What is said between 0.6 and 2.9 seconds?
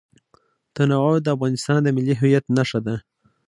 تنوع د افغانستان د ملي هویت نښه